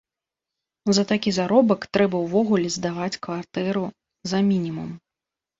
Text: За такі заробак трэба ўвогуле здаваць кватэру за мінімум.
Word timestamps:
За 0.97 1.03
такі 1.11 1.33
заробак 1.39 1.85
трэба 1.97 2.21
ўвогуле 2.25 2.71
здаваць 2.79 3.19
кватэру 3.27 3.85
за 4.33 4.43
мінімум. 4.53 4.91